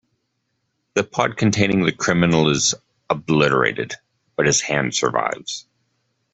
[0.95, 2.73] The pod containing the criminal is
[3.11, 5.67] obliterated-but his hand survives.